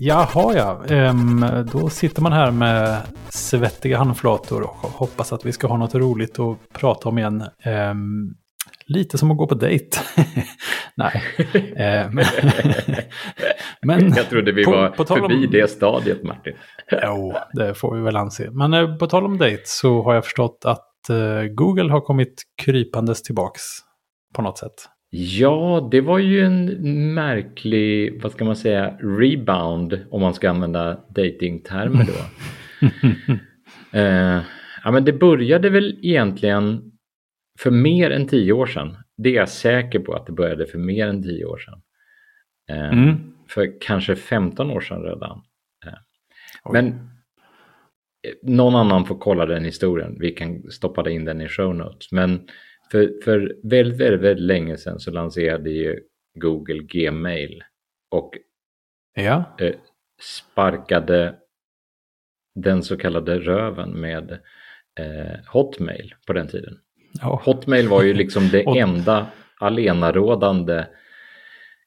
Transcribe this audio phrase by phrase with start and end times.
[0.00, 5.66] Jaha ja, ehm, då sitter man här med svettiga handflator och hoppas att vi ska
[5.66, 7.44] ha något roligt att prata om igen.
[7.62, 8.34] Ehm,
[8.86, 9.98] lite som att gå på dejt.
[10.94, 11.22] Nej.
[11.76, 12.14] Ehm,
[13.82, 15.52] men jag trodde vi på, var på förbi om...
[15.52, 16.54] det stadiet Martin.
[17.04, 18.50] jo, det får vi väl anse.
[18.50, 22.42] Men eh, på tal om dejt så har jag förstått att eh, Google har kommit
[22.62, 23.62] krypandes tillbaks
[24.34, 24.88] på något sätt.
[25.10, 31.00] Ja, det var ju en märklig, vad ska man säga, rebound om man ska använda
[31.08, 32.12] datingtermer då.
[33.98, 34.42] eh,
[34.84, 36.92] ja, men det började väl egentligen
[37.58, 38.96] för mer än tio år sedan.
[39.16, 41.82] Det är jag säker på att det började för mer än tio år sedan.
[42.70, 43.16] Eh, mm.
[43.48, 45.42] För kanske 15 år sedan redan.
[45.86, 46.92] Eh, men eh,
[48.42, 50.16] någon annan får kolla den historien.
[50.20, 52.12] Vi kan stoppa in den i show notes.
[52.12, 52.48] Men
[52.90, 56.00] för, för väldigt, väldigt, väldigt länge sedan så lanserade ju
[56.34, 57.64] Google Gmail
[58.10, 58.34] och
[59.14, 59.44] ja.
[59.58, 59.74] eh,
[60.22, 61.34] sparkade
[62.54, 64.32] den så kallade röven med
[65.00, 66.78] eh, Hotmail på den tiden.
[67.20, 67.42] Ja.
[67.44, 69.26] Hotmail var ju liksom det enda
[69.60, 70.86] alenarådande.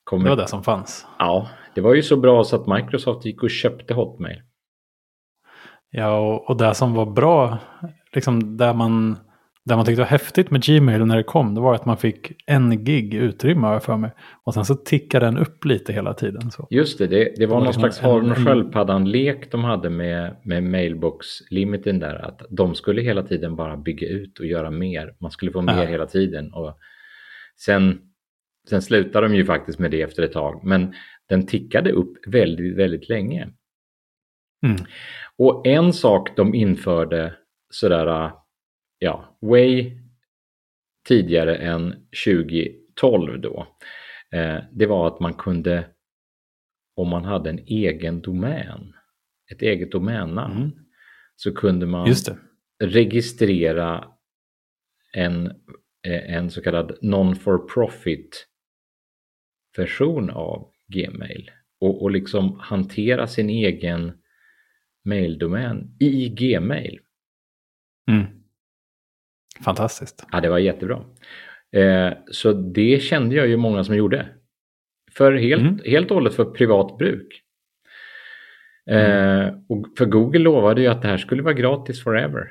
[0.03, 0.23] Kommer...
[0.23, 1.07] Det var det som fanns.
[1.19, 4.41] Ja, det var ju så bra så att Microsoft gick och köpte Hotmail.
[5.89, 7.57] Ja, och, och det som var bra,
[8.13, 9.17] liksom där man
[9.65, 12.31] det man tyckte var häftigt med Gmail när det kom, det var att man fick
[12.45, 14.11] en gig utrymme för mig.
[14.43, 16.51] Och sen så tickade den upp lite hela tiden.
[16.51, 16.67] Så.
[16.69, 21.99] Just det, det, det var, någon liksom slags Arn sköldpaddan-lek de hade med, med mailbox-limiten
[21.99, 22.15] där.
[22.15, 25.15] Att de skulle hela tiden bara bygga ut och göra mer.
[25.19, 25.85] Man skulle få mer ja.
[25.85, 26.53] hela tiden.
[26.53, 26.77] Och
[27.65, 27.99] sen,
[28.69, 30.61] sen slutade de ju faktiskt med det efter ett tag.
[30.63, 30.93] Men
[31.29, 33.49] den tickade upp väldigt, väldigt länge.
[34.65, 34.77] Mm.
[35.37, 37.33] Och en sak de införde
[37.69, 38.31] sådär
[39.03, 39.97] ja, way
[41.07, 43.67] tidigare än 2012 då,
[44.31, 45.87] eh, det var att man kunde,
[46.95, 48.93] om man hade en egen domän,
[49.51, 50.71] ett eget domännamn, mm.
[51.35, 52.15] så kunde man
[52.83, 54.07] registrera
[55.13, 55.45] en,
[56.07, 58.47] eh, en så kallad non-for-profit
[59.77, 64.21] version av Gmail och, och liksom hantera sin egen
[65.05, 66.99] maildomän i Gmail.
[68.11, 68.40] Mm.
[69.65, 70.25] Fantastiskt.
[70.31, 71.03] Ja, det var jättebra.
[71.75, 74.25] Eh, så det kände jag ju många som gjorde.
[75.17, 75.79] För helt, mm.
[75.85, 77.41] helt och hållet för privat bruk.
[78.89, 79.55] Eh, mm.
[79.69, 82.47] och för Google lovade ju att det här skulle vara gratis forever.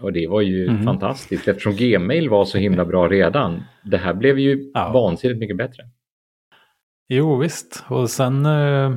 [0.00, 0.84] Och det var ju mm.
[0.84, 3.62] fantastiskt eftersom Gmail var så himla bra redan.
[3.84, 4.92] Det här blev ju ja.
[4.92, 5.82] vansinnigt mycket bättre.
[7.08, 8.94] Jo visst, och sen eh,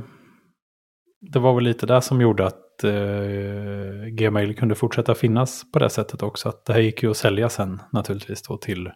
[1.21, 5.89] det var väl lite det som gjorde att eh, Gmail kunde fortsätta finnas på det
[5.89, 6.49] sättet också.
[6.49, 8.89] Att det här gick ju att sälja sen naturligtvis då till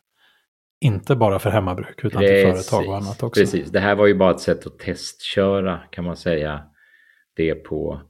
[0.82, 3.42] inte bara för hemmabruk utan precis, till företag och annat också.
[3.42, 6.64] Precis, det här var ju bara ett sätt att testköra kan man säga
[7.36, 8.02] det på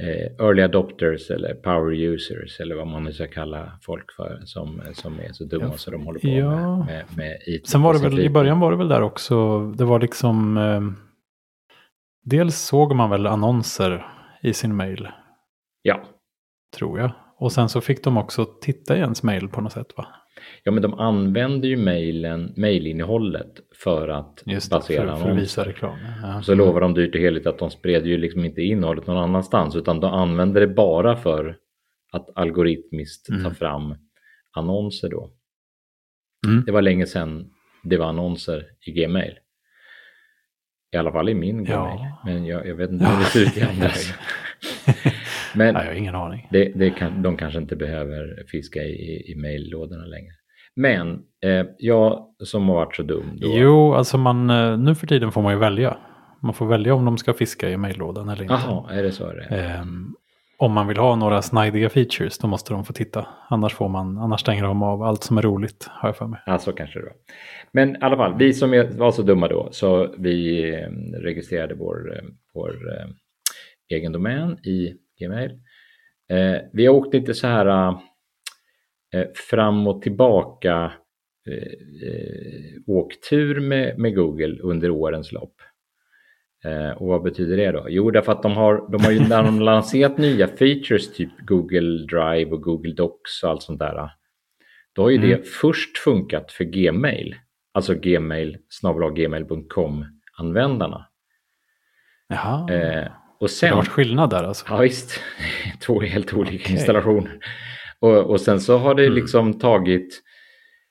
[0.00, 4.82] eh, early adopters eller power users eller vad man nu ska kalla folk för som,
[4.92, 6.76] som är så dumma ja, så de håller på ja.
[6.76, 7.68] med, med, med IT.
[7.68, 10.80] Sen var det väl, i början var det väl där också, det var liksom, eh,
[12.24, 14.06] dels såg man väl annonser
[14.44, 15.08] i sin mail.
[15.82, 16.04] Ja.
[16.76, 17.10] Tror jag.
[17.36, 20.06] Och sen så fick de också titta i ens mail på något sätt va?
[20.62, 25.38] Ja men de använder ju mailen, mailinnehållet för att Just det, basera för, för att
[25.38, 25.96] visa reklam.
[26.22, 26.42] Ja.
[26.42, 29.76] Så lovar de dyrt och heligt att de spred ju liksom inte innehållet någon annanstans
[29.76, 31.58] utan de använder det bara för
[32.12, 33.44] att algoritmiskt mm.
[33.44, 33.94] ta fram
[34.52, 35.30] annonser då.
[36.46, 36.64] Mm.
[36.64, 37.50] Det var länge sedan
[37.82, 39.34] det var annonser i Gmail.
[40.94, 41.64] I alla fall i min.
[41.64, 42.20] Ja.
[42.24, 43.90] Men jag, jag, vet inte hur det ser ut i andra.
[45.54, 46.48] Men Nej, jag har ingen aning.
[46.50, 50.32] Det, det kan, de kanske inte behöver fiska i, i mejllådorna längre.
[50.76, 53.38] Men eh, jag som har varit så dum.
[53.40, 53.48] Då...
[53.58, 55.96] Jo, alltså man, eh, nu för tiden får man ju välja.
[56.42, 58.54] Man får välja om de ska fiska i mejllådan eller inte.
[58.54, 59.26] Jaha, är det så?
[59.26, 59.86] Är det?
[60.56, 63.26] Om man vill ha några snajdiga features då måste de få titta.
[63.48, 66.40] Annars, får man, annars stänger de av allt som är roligt har jag för mig.
[66.46, 67.14] Ja, så kanske det var.
[67.72, 70.88] Men i alla fall, vi som var så dumma då så vi eh,
[71.20, 72.22] registrerade vår, eh,
[72.54, 73.06] vår eh,
[73.88, 75.50] egen domän i Gmail.
[76.30, 77.98] Eh, vi har åkt lite så här eh,
[79.14, 80.92] eh fram och tillbaka
[81.50, 85.54] eh, åktur med, med Google under årens lopp.
[86.64, 87.86] Eh, och vad betyder det då?
[87.88, 92.06] Jo, därför att de har, de har ju när de lanserat nya features, typ Google
[92.06, 94.10] Drive och Google Docs och allt sånt där.
[94.92, 95.28] Då har ju mm.
[95.30, 97.36] det först funkat för Gmail,
[97.74, 98.58] alltså gmail,
[99.14, 100.04] gmail.com
[100.38, 101.06] användarna.
[102.28, 102.72] Jaha.
[102.72, 103.08] Eh,
[103.40, 104.66] och sen, det har varit skillnad där alltså?
[104.68, 105.20] Ja, visst.
[105.86, 106.72] Två helt olika okay.
[106.72, 107.38] installationer.
[108.00, 109.14] Och, och sen så har det mm.
[109.14, 110.22] liksom tagit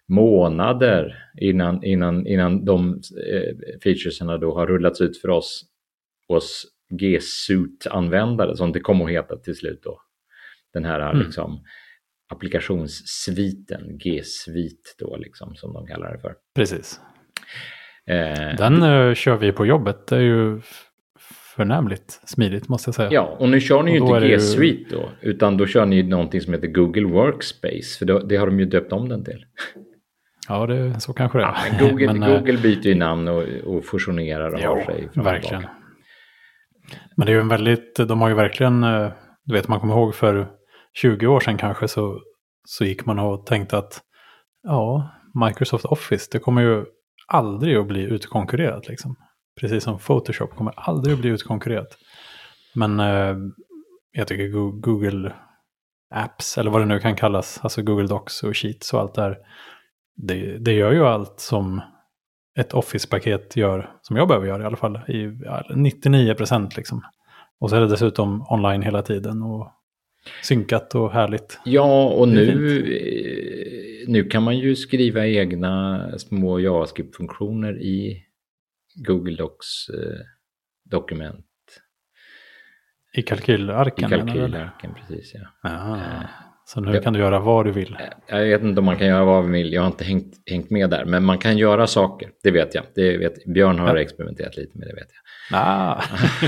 [0.10, 3.02] månader innan, innan, innan de
[3.32, 5.66] eh, då har rullats ut för oss,
[6.28, 10.02] oss G-Suite-användare som det kom att heta till slut då.
[10.74, 11.26] Den här mm.
[11.26, 11.64] liksom,
[12.34, 16.36] applikationssviten, G-Suite då liksom som de kallar det för.
[16.56, 17.00] Precis.
[18.06, 20.62] Eh, Den uh, kör vi på jobbet, det är ju
[21.56, 23.12] förnämligt smidigt måste jag säga.
[23.12, 24.98] Ja, och nu kör ni ju inte G-Suite ju...
[24.98, 28.60] då, utan då kör ni någonting som heter Google Workspace, för då, det har de
[28.60, 29.46] ju döpt om den till.
[30.50, 31.78] Ja, det, så kanske det är.
[31.80, 35.10] Ja, Google, men, eh, Google byter ju namn och, och fusionerar och jo, har sig.
[35.16, 35.66] Verkligen.
[37.18, 39.12] Men det är ju en väldigt, de har ju verkligen, eh,
[39.44, 40.48] du vet man kommer ihåg för
[40.94, 42.20] 20 år sedan kanske så,
[42.68, 44.02] så gick man och tänkte att
[44.64, 45.12] ja,
[45.46, 46.86] Microsoft Office, det kommer ju
[47.28, 49.16] aldrig att bli utkonkurrerat liksom.
[49.60, 51.98] Precis som Photoshop kommer aldrig att bli utkonkurrerat.
[52.76, 53.36] Men eh,
[54.12, 54.48] jag tycker
[54.82, 55.34] Google
[56.16, 59.22] Apps, eller vad det nu kan kallas, alltså Google Docs och Sheets och allt det
[59.22, 59.38] här,
[60.16, 61.82] det, det gör ju allt som
[62.60, 65.32] ett Office-paket gör, som jag behöver göra i alla fall, i
[65.76, 67.02] 99 procent liksom.
[67.60, 69.72] Och så är det dessutom online hela tiden och
[70.44, 71.60] synkat och härligt.
[71.66, 78.26] Ja, och nu, eh, nu kan man ju skriva egna små JavaScript-funktioner i
[78.96, 81.46] Google Docs-dokument.
[83.14, 84.06] I kalkylarken?
[84.06, 85.70] I kalkylarken, precis ja.
[85.70, 86.00] Aha.
[86.64, 87.98] Eh, så nu kan du göra vad du vill?
[88.28, 89.74] Jag vet inte om man kan göra vad man vill.
[89.74, 91.06] Jag har inte hängt, hängt med där.
[91.06, 92.30] Men man kan göra saker.
[92.44, 92.84] Det vet jag.
[92.96, 94.02] Det vet, Björn har ja.
[94.02, 95.60] experimenterat lite med det vet jag.
[95.60, 96.04] Ah.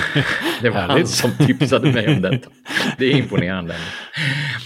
[0.62, 2.50] det var han som tipsade mig om detta.
[2.98, 3.76] Det är imponerande.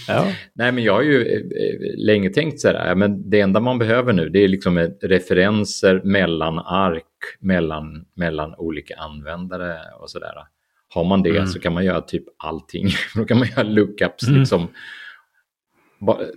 [0.08, 0.26] Ja.
[0.54, 2.94] Nej, men jag har ju eh, länge tänkt så här.
[2.94, 7.04] Men det enda man behöver nu det är liksom referenser mellan ark,
[7.40, 10.34] mellan, mellan olika användare och så där.
[10.94, 11.46] Har man det mm.
[11.46, 12.88] så kan man göra typ allting.
[13.14, 14.40] Då kan man göra lookups mm.
[14.40, 14.68] liksom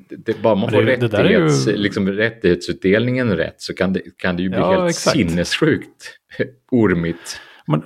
[0.10, 1.78] det, bara man får det, rättighets, det ju...
[1.78, 5.18] liksom, rättighetsutdelningen rätt så kan det, kan det ju bli ja, helt exakt.
[5.18, 6.20] sinnessjukt
[6.72, 7.40] ormigt.
[7.68, 7.84] Men,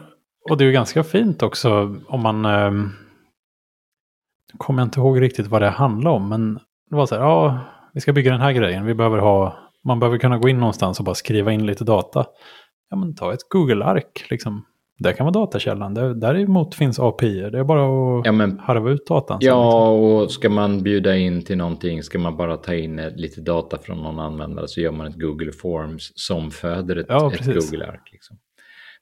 [0.50, 2.46] och det är ju ganska fint också om man...
[2.46, 2.72] Eh,
[4.58, 6.54] kommer jag inte ihåg riktigt vad det handlar om, men
[6.90, 7.60] det var så här, ja,
[7.94, 11.00] vi ska bygga den här grejen, vi behöver ha, man behöver kunna gå in någonstans
[11.00, 12.26] och bara skriva in lite data.
[12.90, 14.66] Ja, men ta ett Google-ark, liksom.
[15.00, 15.94] Det kan vara datakällan.
[15.94, 17.50] Där, däremot finns API.
[17.52, 17.82] Det är bara
[18.20, 19.38] att ja, men, harva ut datan.
[19.42, 20.04] Ja, liksom.
[20.04, 23.98] och ska man bjuda in till någonting, ska man bara ta in lite data från
[23.98, 28.10] någon användare så gör man ett Google Forms som föder ett, ja, ett Google-ark.
[28.12, 28.38] Liksom.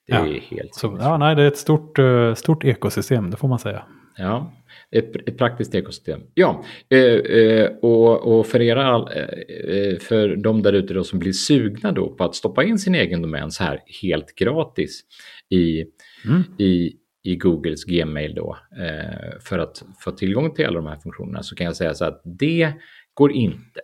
[0.08, 0.28] Det ja.
[0.28, 0.76] är helt...
[0.76, 3.84] Så, ja, nej, det är ett stort, uh, stort ekosystem, det får man säga.
[4.18, 4.52] Ja,
[4.96, 6.22] ett, ett praktiskt ekosystem.
[6.34, 11.92] Ja, eh, eh, och, och, för, era, eh, för de där ute som blir sugna
[11.92, 15.02] då på att stoppa in sin egen domän så här helt gratis
[15.50, 15.86] i,
[16.26, 16.44] mm.
[16.58, 16.94] i,
[17.24, 21.56] i Googles Gmail då eh, för att få tillgång till alla de här funktionerna så
[21.56, 22.74] kan jag säga så att det
[23.14, 23.82] går inte.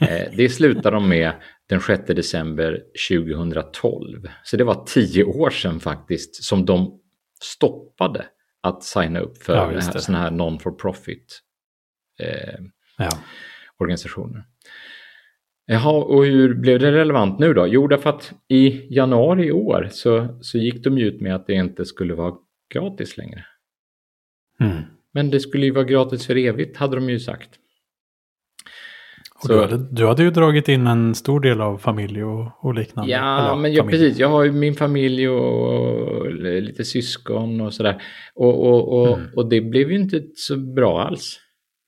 [0.00, 1.32] eh, det slutar de med
[1.68, 4.28] den 6 december 2012.
[4.44, 7.00] Så det var tio år sedan faktiskt som de
[7.42, 8.24] stoppade
[8.64, 11.40] att signa upp för ja, sådana här non-for-profit
[12.20, 12.60] eh,
[12.98, 13.10] ja.
[13.78, 14.44] organisationer.
[15.66, 17.66] Jaha, och hur blev det relevant nu då?
[17.66, 21.52] Jo, därför att i januari i år så, så gick de ut med att det
[21.52, 22.34] inte skulle vara
[22.74, 23.46] gratis längre.
[24.60, 24.82] Mm.
[25.12, 27.50] Men det skulle ju vara gratis för evigt, hade de ju sagt.
[29.48, 33.12] Du, hade, du hade ju dragit in en stor del av familj och, och liknande.
[33.12, 34.18] Ja, Eller, men jag, precis.
[34.18, 38.02] Jag har ju min familj och, och lite syskon och sådär.
[38.34, 39.30] Och, och, och, mm.
[39.36, 41.40] och det blev ju inte så bra alls.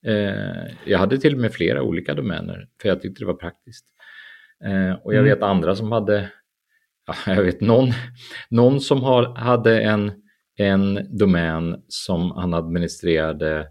[0.06, 3.86] Eh, jag hade till och med flera olika domäner för jag tyckte det var praktiskt.
[4.64, 5.24] Eh, och jag mm.
[5.24, 6.30] vet andra som hade,
[7.06, 7.88] ja, jag vet någon,
[8.50, 10.12] någon som har, hade en,
[10.56, 13.66] en domän som han administrerade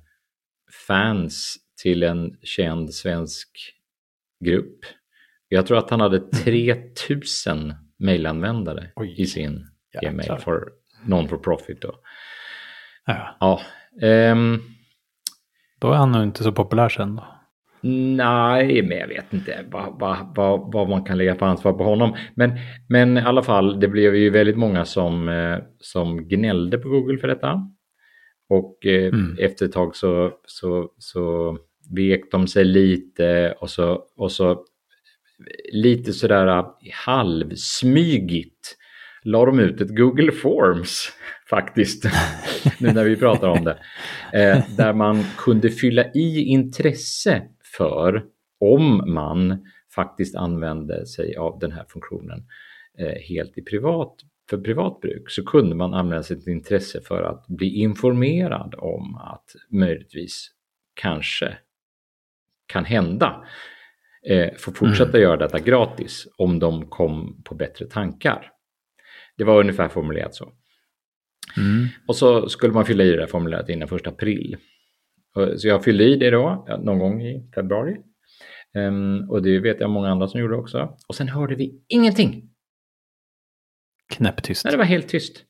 [0.88, 3.75] fans till en känd svensk
[4.46, 4.80] grupp.
[5.48, 7.76] Jag tror att han hade 3000 mm.
[7.98, 9.68] mejlanvändare i sin
[10.02, 10.70] Gmail för
[11.06, 11.82] non-for-profit.
[11.82, 11.96] Då.
[13.06, 13.38] Ja.
[13.40, 13.62] ja
[14.32, 14.62] um,
[15.80, 17.28] då är han nog inte så populär sen då.
[18.18, 21.84] Nej, men jag vet inte vad, vad, vad, vad man kan lägga för ansvar på
[21.84, 22.16] honom.
[22.36, 22.52] Men,
[22.90, 27.18] men i alla fall, det blev ju väldigt många som, eh, som gnällde på Google
[27.18, 27.72] för detta.
[28.50, 29.38] Och eh, mm.
[29.40, 31.58] efter ett tag så, så, så
[31.92, 34.66] vek de sig lite och så, och så
[35.72, 38.78] lite sådär äh, halvsmygigt
[39.24, 41.10] la de ut ett Google Forms
[41.50, 42.04] faktiskt,
[42.80, 43.80] nu när vi pratar om det,
[44.34, 47.44] eh, där man kunde fylla i intresse
[47.78, 48.24] för
[48.60, 49.66] om man
[49.96, 52.46] faktiskt använde sig av den här funktionen
[52.98, 54.16] eh, helt i privat,
[54.50, 59.56] för privat bruk så kunde man använda sitt intresse för att bli informerad om att
[59.70, 60.52] möjligtvis
[60.94, 61.58] kanske
[62.68, 63.46] kan hända
[64.30, 65.22] eh, få fortsätta mm.
[65.22, 68.52] göra detta gratis om de kom på bättre tankar.
[69.38, 70.54] Det var ungefär formulerat så.
[71.58, 71.88] Mm.
[72.08, 74.58] Och så skulle man fylla i det här formuläret innan första april.
[75.58, 77.98] Så jag fyllde i det då, någon gång i februari.
[78.74, 80.98] Um, och det vet jag många andra som gjorde också.
[81.08, 82.50] Och sen hörde vi ingenting.
[84.14, 84.66] Knäpptyst.
[84.66, 85.46] Nej, det var helt tyst.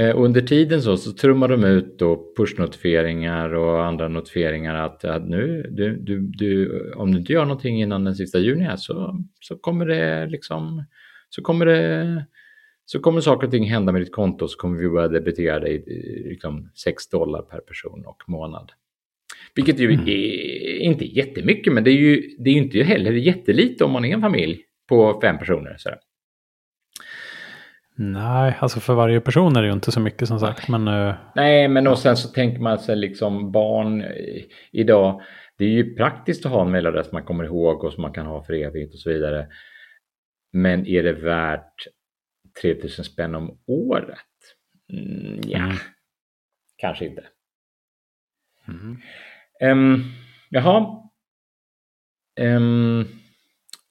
[0.00, 5.28] Uh, under tiden så, så trummade de ut då pushnotifieringar och andra notifieringar att, att
[5.28, 9.24] nu, du, du, du, om du inte gör någonting innan den sista juni här så,
[9.40, 10.84] så kommer det liksom,
[11.28, 12.24] så kommer det
[12.84, 15.84] så kommer saker och ting hända med ditt konto så kommer vi börja debitera dig
[16.28, 18.72] liksom 6 dollar per person och månad.
[19.54, 20.08] Vilket ju mm.
[20.08, 24.14] är inte jättemycket, men det är ju det är inte heller jättelite om man är
[24.14, 25.74] en familj på fem personer.
[25.78, 25.90] Så.
[27.94, 30.68] Nej, alltså för varje person är det ju inte så mycket som sagt.
[30.68, 31.14] Men, uh...
[31.34, 34.04] Nej, men och sen så tänker man sig liksom barn
[34.72, 35.22] idag.
[35.58, 38.26] Det är ju praktiskt att ha en mejladress man kommer ihåg och som man kan
[38.26, 39.48] ha för evigt och så vidare.
[40.52, 41.86] Men är det värt
[42.62, 44.18] 3000 spänn om året?
[44.92, 45.76] Mm, ja, mm.
[46.76, 47.24] kanske inte.
[48.68, 48.96] Mm.
[49.60, 50.04] Um,
[50.50, 51.02] jaha.
[52.40, 53.06] Um,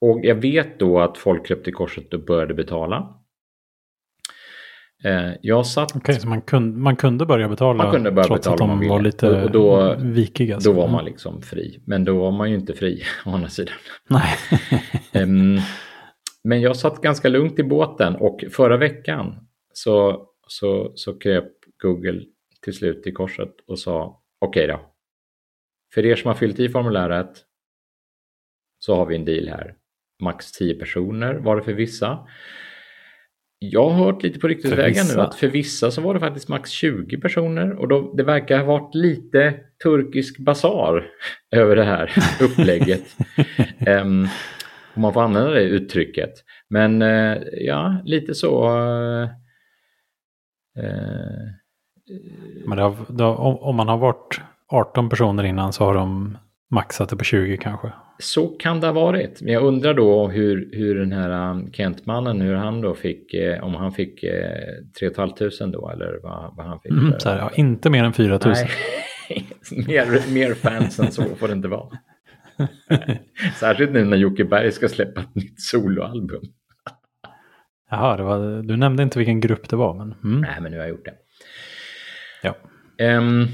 [0.01, 3.20] och jag vet då att folk kröp korset och började betala.
[5.05, 5.91] Uh, jag satt...
[5.91, 8.79] Okej, okay, så man kunde, man kunde börja betala man kunde börja trots betala att
[8.79, 10.59] de var lite och, då, vikiga?
[10.59, 11.81] Då var man liksom fri.
[11.85, 13.73] Men då var man ju inte fri å andra sidan.
[14.09, 14.37] Nej.
[15.23, 15.59] um,
[16.43, 22.21] men jag satt ganska lugnt i båten och förra veckan så, så, så kröp Google
[22.61, 24.91] till slut i korset och sa okej okay då,
[25.93, 27.45] för er som har fyllt i formuläret
[28.79, 29.75] så har vi en deal här.
[30.21, 32.27] Max 10 personer var det för vissa.
[33.63, 36.69] Jag har hört lite på ryktesvägen nu att för vissa så var det faktiskt max
[36.69, 39.53] 20 personer och då, det verkar ha varit lite
[39.83, 41.07] turkisk basar
[41.51, 43.03] över det här upplägget.
[43.87, 44.27] um,
[44.93, 46.33] om man får använda det uttrycket.
[46.69, 48.69] Men uh, ja, lite så.
[48.69, 49.29] Uh,
[50.77, 51.49] uh,
[52.65, 56.37] Men har, det har, om man har varit 18 personer innan så har de
[56.71, 57.91] maxat det på 20 kanske.
[58.19, 59.41] Så kan det ha varit.
[59.41, 63.63] Men jag undrar då hur, hur den här um, Kentmannen, hur han då fick, eh,
[63.63, 64.57] om han fick eh,
[64.99, 66.91] 3 500 då eller vad, vad han fick.
[66.91, 68.55] Mm, här, ja, inte mer än 4 000.
[68.55, 68.69] Nej,
[69.87, 71.87] mer, mer fans än så får det inte vara.
[73.59, 76.41] Särskilt nu när Jocke Berg ska släppa ett nytt soloalbum.
[77.89, 79.93] Jaha, det var, du nämnde inte vilken grupp det var.
[79.93, 80.41] Men, mm.
[80.41, 81.13] Nej, men nu har jag gjort det.
[82.41, 82.55] Ja.
[83.17, 83.47] Um,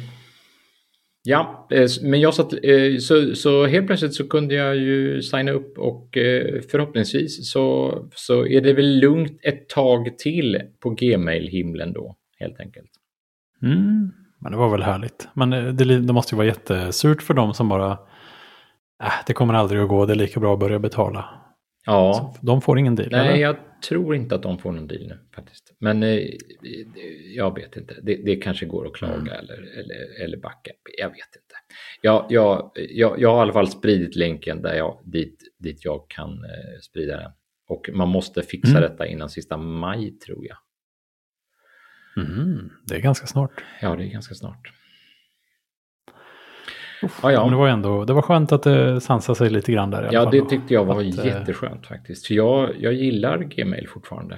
[1.30, 5.52] Ja, eh, men jag satt, eh, så, så helt plötsligt så kunde jag ju signa
[5.52, 11.94] upp och eh, förhoppningsvis så, så är det väl lugnt ett tag till på Gmail-himlen
[11.94, 12.90] då, helt enkelt.
[13.62, 15.28] Mm, men det var väl härligt.
[15.34, 17.92] Men det, det måste ju vara jättesurt för dem som bara,
[19.04, 21.26] äh, det kommer aldrig att gå, det är lika bra att börja betala.
[21.88, 22.34] Ja.
[22.40, 23.10] Så de får ingen deal?
[23.12, 23.42] Nej, eller?
[23.42, 23.56] jag
[23.90, 25.74] tror inte att de får någon deal nu faktiskt.
[25.80, 26.20] Men eh,
[27.36, 28.00] jag vet inte.
[28.04, 29.28] Det, det, kanske går att klaga mm.
[29.28, 30.72] eller, eller, eller backa.
[30.98, 31.56] Jag vet inte.
[32.02, 36.10] Jag, jag, jag, jag har i alla fall spridit länken där jag, dit, dit jag
[36.10, 37.32] kan eh, sprida den.
[37.70, 38.82] Och man måste fixa mm.
[38.82, 40.58] detta innan sista maj tror jag.
[42.26, 43.64] Mm, det är ganska snart.
[43.82, 44.72] Ja, det är ganska snart.
[47.02, 47.44] Ja, ja.
[47.44, 50.10] Men det var ändå det var skönt att det sansade sig lite grann där.
[50.12, 52.28] ja, det tyckte jag var att, eh, jätteskönt faktiskt.
[52.28, 54.36] För jag, jag gillar Gmail fortfarande.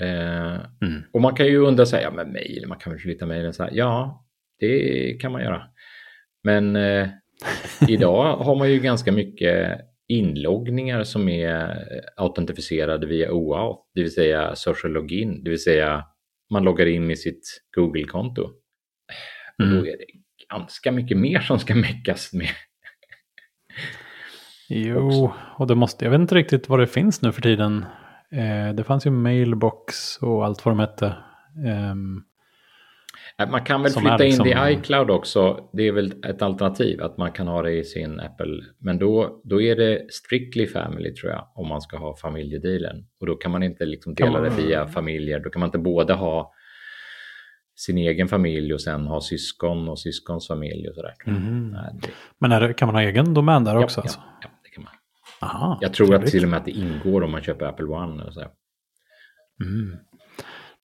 [0.00, 1.02] Eh, mm.
[1.12, 3.62] Och man kan ju undra sig, ja men mejl, man kan väl flytta mejlen så
[3.62, 3.70] här.
[3.74, 4.24] Ja,
[4.58, 5.62] det kan man göra.
[6.44, 7.08] Men eh,
[7.88, 11.84] idag har man ju ganska mycket inloggningar som är
[12.16, 16.04] autentifierade via OAuth, det vill säga social login, det vill säga
[16.50, 18.50] man loggar in med sitt Google-konto.
[19.62, 19.76] Mm.
[19.76, 20.17] Då är det
[20.50, 22.50] ganska mycket mer som ska meckas med.
[24.68, 27.84] jo, och det måste, jag vet inte riktigt vad det finns nu för tiden.
[28.32, 31.06] Eh, det fanns ju mailbox och allt vad de hette.
[31.66, 31.94] Eh,
[33.46, 34.46] man kan väl flytta liksom...
[34.46, 35.68] in det i iCloud också.
[35.72, 38.64] Det är väl ett alternativ att man kan ha det i sin Apple.
[38.78, 43.06] Men då, då är det strictly family tror jag om man ska ha familjedealen.
[43.20, 44.42] Och då kan man inte liksom dela man...
[44.42, 45.40] det via familjer.
[45.40, 46.52] Då kan man inte både ha
[47.78, 51.14] sin egen familj och sen ha syskon och syskons familj och sådär.
[51.26, 51.70] Mm.
[51.72, 52.08] det...
[52.38, 54.00] Men det, kan man ha egen domän där ja, också?
[54.00, 54.18] Alltså?
[54.18, 54.92] Ja, ja, det kan man.
[55.40, 56.26] Aha, jag tror trevligt.
[56.26, 58.24] att till och med att det ingår om man köper Apple One.
[58.24, 58.40] Och så.
[59.64, 59.96] Mm.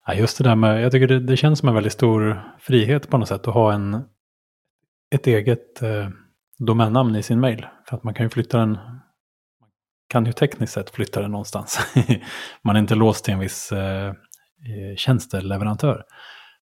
[0.06, 3.10] Ja, just det där med, jag tycker det, det, känns som en väldigt stor frihet
[3.10, 4.02] på något sätt att ha en,
[5.14, 6.08] ett eget eh,
[6.58, 7.66] domännamn i sin mail.
[7.88, 9.00] För att man kan ju flytta den, man
[10.08, 11.78] kan ju tekniskt sett flytta den någonstans.
[12.62, 16.04] man är inte låst till en viss eh, eh tjänsteleverantör.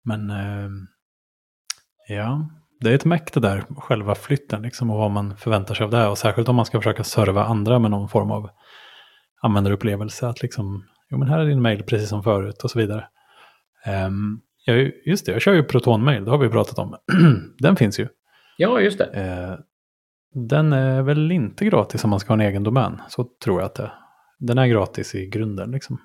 [0.03, 0.69] Men eh,
[2.07, 5.83] ja, det är ett mäkt det där, själva flytten liksom och vad man förväntar sig
[5.83, 6.09] av det här.
[6.09, 8.49] Och särskilt om man ska försöka serva andra med någon form av
[9.41, 10.27] användarupplevelse.
[10.27, 13.07] Att liksom, jo men här är din mail precis som förut och så vidare.
[14.07, 14.73] Um, Ja,
[15.05, 15.31] just det.
[15.31, 16.95] Jag kör ju ProtonMail, det har vi pratat om.
[17.57, 18.07] den finns ju.
[18.57, 19.05] Ja, just det.
[19.05, 19.59] Eh,
[20.49, 23.01] den är väl inte gratis om man ska ha en egen domän.
[23.09, 23.93] Så tror jag att det är.
[24.39, 25.99] Den är gratis i grunden liksom.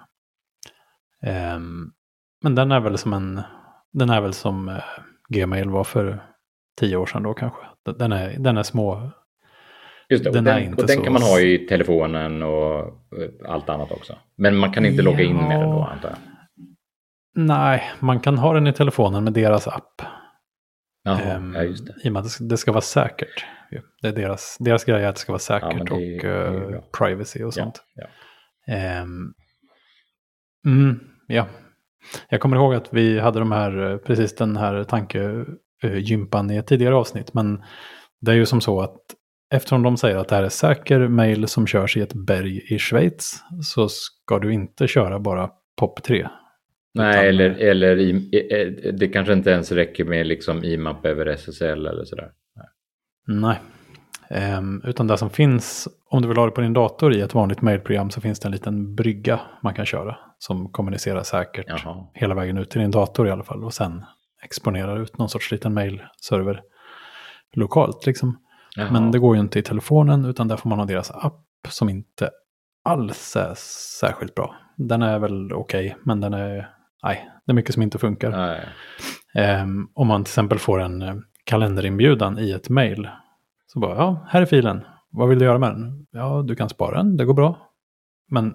[1.22, 1.58] Eh,
[2.42, 3.40] men den är väl som en...
[3.98, 4.82] Den är väl som eh,
[5.28, 6.24] Gmail var för
[6.80, 7.60] tio år sedan då kanske.
[7.98, 9.10] Den är, den är små.
[10.08, 12.94] Just det, den, den, och den kan man ha i telefonen och
[13.46, 14.18] allt annat också.
[14.36, 15.10] Men man kan inte ja.
[15.10, 16.18] logga in med den då antar jag.
[17.34, 20.02] Nej, man kan ha den i telefonen med deras app.
[21.04, 21.94] Jaha, um, ja, just det.
[22.04, 23.44] I och med att det ska vara säkert.
[24.02, 27.54] Det är deras, deras grej att det ska vara säkert ja, och uh, privacy och
[27.54, 27.82] sånt.
[27.94, 28.06] Ja,
[28.66, 29.02] ja.
[29.02, 29.34] Um,
[30.66, 31.46] mm, ja.
[32.28, 36.66] Jag kommer ihåg att vi hade de här, eh, precis den här tankegympan i ett
[36.66, 37.34] tidigare avsnitt.
[37.34, 37.62] Men
[38.20, 38.96] det är ju som så att
[39.54, 42.78] eftersom de säger att det här är säker mail som körs i ett berg i
[42.78, 45.50] Schweiz så ska du inte köra bara
[45.80, 46.28] POP3
[46.94, 48.12] Nej, eller, eller i,
[48.98, 52.30] det kanske inte ens räcker med liksom IMAP över SSL eller sådär.
[53.26, 53.77] Nej, um,
[54.84, 57.62] utan det som finns, om du vill ha det på din dator i ett vanligt
[57.62, 62.06] mailprogram så finns det en liten brygga man kan köra som kommunicerar säkert Jaha.
[62.14, 64.04] hela vägen ut till din dator i alla fall och sen
[64.42, 66.62] exponerar ut någon sorts liten mailserver
[67.52, 68.38] lokalt liksom.
[68.76, 68.92] Jaha.
[68.92, 71.88] Men det går ju inte i telefonen utan där får man ha deras app som
[71.88, 72.30] inte
[72.84, 73.54] alls är
[74.00, 74.54] särskilt bra.
[74.76, 76.70] Den är väl okej, okay, men den är
[77.02, 78.60] nej, det är mycket som inte funkar.
[79.62, 83.08] Um, om man till exempel får en uh, kalenderinbjudan i ett mail.
[83.72, 84.84] Så bara, ja, här är filen.
[85.10, 86.06] Vad vill du göra med den?
[86.10, 87.72] Ja, du kan spara den, det går bra.
[88.30, 88.54] Men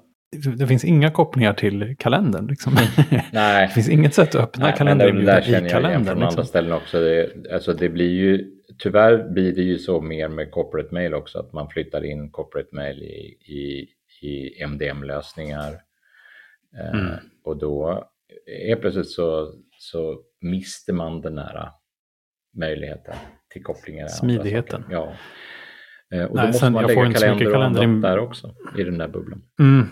[0.57, 2.47] det finns inga kopplingar till kalendern.
[2.47, 2.73] Liksom.
[3.33, 3.67] Nej.
[3.67, 5.91] det finns inget sätt att öppna kalenderinbjudan i kalendern.
[5.91, 6.23] Jag från liksom.
[6.23, 6.99] andra ställen också.
[6.99, 11.39] Det, alltså det blir ju, tyvärr blir det ju så mer med corporate mail också,
[11.39, 13.87] att man flyttar in corporate mail i, i,
[14.27, 15.73] i MDM-lösningar.
[16.79, 17.05] Eh, mm.
[17.05, 18.07] Uh, och då
[18.67, 21.69] helt plötsligt så, så mister man den här
[22.57, 23.15] möjligheten
[23.53, 24.07] till kopplingar.
[24.07, 24.83] Smidigheten.
[24.89, 25.13] Ja.
[26.13, 29.07] Eh, och Nej, då måste man lägga kalender och annat där också, i den där
[29.07, 29.41] bubblan.
[29.59, 29.87] Mm.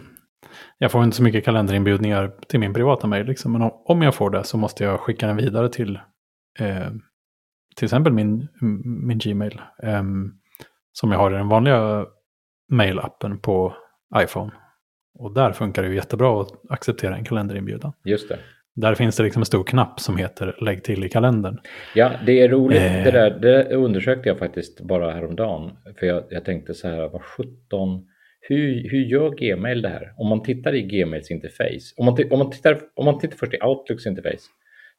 [0.78, 3.52] Jag får inte så mycket kalenderinbjudningar till min privata mejl, liksom.
[3.52, 6.00] men om jag får det så måste jag skicka den vidare till
[6.60, 6.90] eh,
[7.76, 8.48] till exempel min,
[9.08, 9.62] min Gmail.
[9.84, 10.04] Eh,
[10.92, 12.06] som jag har i den vanliga
[12.72, 13.76] mailappen på
[14.16, 14.52] iPhone.
[15.14, 17.94] Och där funkar det ju jättebra att acceptera en kalenderinbjudan.
[18.04, 18.40] Just det.
[18.76, 21.58] Där finns det liksom en stor knapp som heter lägg till i kalendern.
[21.96, 22.82] Ja, det är roligt.
[22.82, 23.04] Eh.
[23.04, 25.72] Det, där, det undersökte jag faktiskt bara häromdagen.
[26.00, 28.08] För jag, jag tänkte så här, vad 17,
[28.42, 30.14] hur, hur gör Gmail det här?
[30.18, 33.54] Om man tittar i Gmails interface, om man, om man, tittar, om man tittar först
[33.54, 34.50] i Outlooks interface,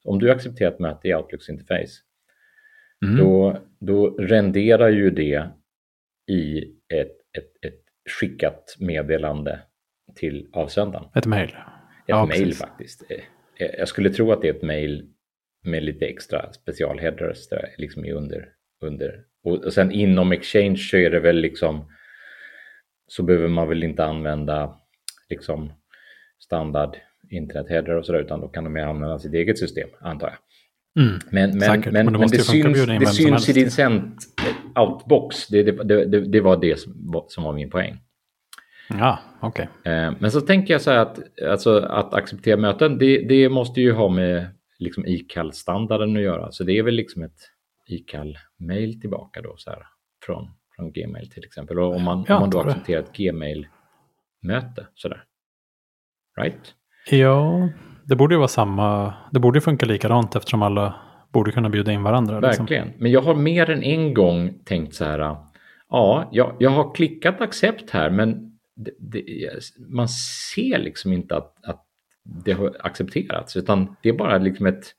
[0.03, 1.93] om du accepterar ett möte i Outlooks interface,
[3.05, 3.17] mm.
[3.17, 5.49] då, då renderar ju det
[6.31, 6.57] i
[6.93, 7.81] ett, ett, ett
[8.19, 9.59] skickat meddelande
[10.15, 11.05] till avsändaren.
[11.15, 11.49] Ett mail.
[11.49, 11.55] Ett
[12.05, 13.03] ja, mail faktiskt.
[13.63, 15.05] Eh, jag skulle tro att det är ett mail
[15.63, 18.49] med lite extra specialheaders där liksom under.
[18.81, 19.23] under.
[19.43, 21.91] Och, sen inom Exchange så är det väl liksom
[23.07, 24.75] så behöver man väl inte använda
[25.29, 25.73] liksom
[26.39, 26.97] standard
[27.29, 30.37] internetheader och sådär utan då kan de använda sitt eget system antar jag.
[31.03, 34.15] Mm, men, men, men, men, det, det syns, det syns i din sent
[34.75, 35.47] outbox.
[35.47, 36.79] Det, det, det, det, var det
[37.27, 37.97] som var min poäng.
[38.89, 39.69] Ja, okej.
[39.81, 39.93] Okay.
[39.93, 41.19] Eh, men så tänker jag så här att,
[41.49, 44.47] alltså, att acceptera möten, det, det måste ju ha med
[44.79, 46.51] liksom ICAL-standarden att göra.
[46.51, 47.39] Så det är väl liksom ett
[47.87, 49.83] ICAL-mail tillbaka då så här,
[50.25, 51.79] från, från Gmail till exempel.
[51.79, 55.23] Och om man, om man då accepterar ett Gmail-möte sådär.
[56.41, 56.75] Right?
[57.09, 57.69] Ja,
[58.03, 59.13] det borde ju vara samma.
[59.31, 60.95] Det borde funka likadant eftersom alla
[61.33, 62.39] borde kunna bjuda in varandra.
[62.39, 62.65] Liksom.
[62.65, 62.85] Verkligen.
[62.85, 63.03] Liksom.
[63.03, 65.35] Men jag har mer än en gång tänkt så här.
[65.89, 70.09] Ja, jag, jag har klickat accept här, men det, det, man
[70.53, 71.85] ser liksom inte att, att
[72.23, 74.95] det har accepterats utan det är bara liksom ett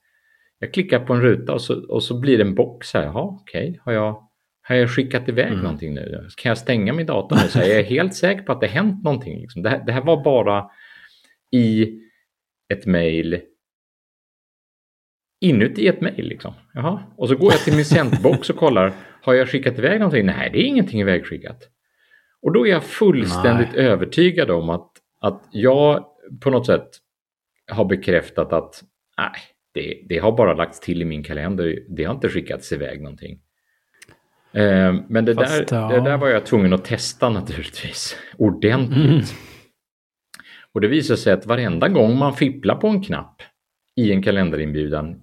[0.59, 3.03] jag klickar på en ruta och så, och så blir det en box här.
[3.03, 3.79] Jaha, okej, okay.
[3.83, 4.29] har, jag,
[4.61, 5.59] har jag skickat iväg mm.
[5.59, 6.27] någonting nu?
[6.37, 7.49] Kan jag stänga min dator nu?
[7.49, 9.41] Så jag är helt säker på att det hänt någonting.
[9.41, 9.61] Liksom.
[9.61, 10.69] Det, här, det här var bara
[11.51, 11.99] i
[12.69, 13.41] ett mejl
[15.41, 16.27] inuti ett mejl.
[16.27, 16.53] Liksom.
[17.17, 18.93] Och så går jag till min sendbox och kollar.
[19.21, 20.25] Har jag skickat iväg någonting?
[20.25, 21.69] Nej, det är ingenting ivägskickat.
[22.45, 23.85] Och då är jag fullständigt Nej.
[23.85, 26.05] övertygad om att, att jag
[26.41, 26.87] på något sätt
[27.71, 28.83] har bekräftat att
[29.17, 29.31] nej,
[29.73, 31.79] det, det har bara lagts till i min kalender.
[31.89, 33.39] Det har inte skickats iväg någonting.
[34.53, 35.87] Eh, men det, Fast, där, ja.
[35.87, 39.05] det där var jag tvungen att testa naturligtvis ordentligt.
[39.05, 39.21] Mm.
[40.73, 43.41] Och det visar sig att varenda gång man fipplar på en knapp
[43.95, 45.21] i en kalenderinbjudan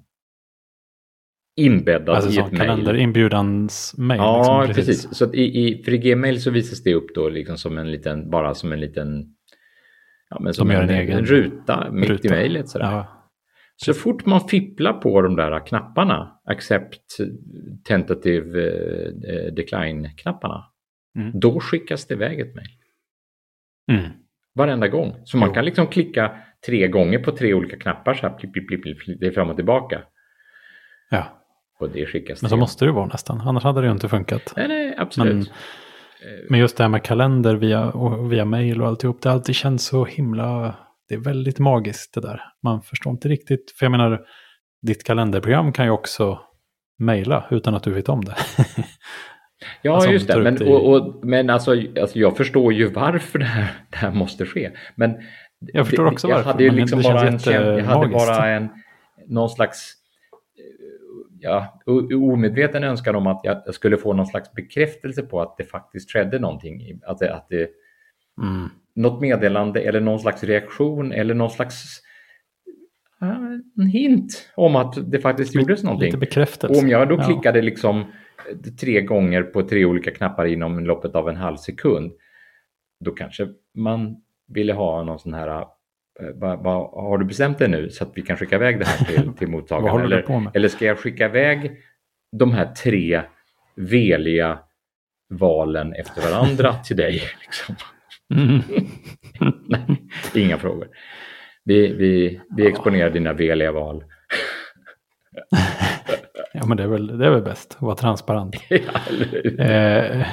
[1.56, 2.58] inbäddad alltså i ett mejl.
[2.58, 3.94] Kalenderinbjudans.
[3.98, 5.02] Ja, liksom, precis.
[5.02, 5.18] precis.
[5.18, 8.30] Så i, i, för i Gmail så visas det upp då liksom som en liten,
[8.30, 9.24] bara som en liten,
[10.30, 12.28] ja men som en, en, egen en ruta mitt ruta.
[12.28, 12.66] i mejlet.
[12.74, 13.18] Ja.
[13.76, 17.16] Så fort man fipplar på de där knapparna, accept,
[17.84, 20.64] tentative, eh, decline-knapparna,
[21.18, 21.40] mm.
[21.40, 22.68] då skickas det iväg ett mejl.
[23.92, 24.12] Mm.
[24.54, 25.16] Varenda gång.
[25.24, 25.54] Så man jo.
[25.54, 26.36] kan liksom klicka
[26.66, 28.38] tre gånger på tre olika knappar så här,
[29.20, 30.02] det är fram och tillbaka.
[31.10, 31.41] Ja.
[31.82, 34.52] Och det skickas Men så måste det vara nästan, annars hade det ju inte funkat.
[34.56, 35.34] Nej, nej, absolut.
[35.34, 35.46] Men,
[36.50, 39.84] men just det här med kalender via, och via mail och alltihop, det alltid känts
[39.84, 40.74] så himla
[41.08, 42.42] det är väldigt magiskt det där.
[42.62, 44.20] Man förstår inte riktigt, för jag menar,
[44.82, 46.40] ditt kalenderprogram kan ju också
[46.98, 48.36] mejla utan att du vet om det.
[49.82, 50.42] ja, alltså, just det.
[50.42, 50.72] Men, i...
[50.72, 54.70] och, och, men alltså, alltså, jag förstår ju varför det här, det här måste ske.
[54.94, 55.14] Men
[55.58, 56.48] jag förstår också det, varför.
[56.48, 57.38] Jag hade, liksom bara en,
[57.78, 58.68] jag hade bara en,
[59.28, 60.01] någon slags
[61.42, 61.80] ja,
[62.14, 66.38] omedveten önskan om att jag skulle få någon slags bekräftelse på att det faktiskt skedde
[66.38, 67.00] någonting.
[67.06, 67.68] Att det, att det,
[68.42, 72.02] mm något meddelande eller någon slags reaktion eller någon slags
[73.78, 76.06] en hint om att det faktiskt gjordes någonting.
[76.06, 76.80] Lite bekräftelse.
[76.80, 77.64] om jag då klickade ja.
[77.64, 82.12] liksom eh, tre gånger på tre olika knappar inom loppet av en halv sekund,
[83.00, 84.16] då kanske man
[84.48, 85.66] ville ha någon sån här
[86.34, 88.84] va, eh, va, har du bestämt dig nu så att vi kan skicka iväg det
[88.84, 90.04] här till, till mottagaren?
[90.04, 91.76] eller, eller ska jag skicka iväg
[92.32, 93.22] de här tre
[93.76, 94.58] veliga
[95.30, 97.22] valen efter varandra till dig?
[97.40, 97.74] Liksom?
[98.34, 98.60] Mm.
[99.68, 100.02] Nej,
[100.34, 100.88] inga frågor.
[101.64, 104.04] Vi, vi, vi exponerar dina veliga val.
[106.52, 108.56] ja, men det är väl, det är väl bäst att vara transparent.
[108.68, 108.78] ja,
[109.58, 110.26] eh,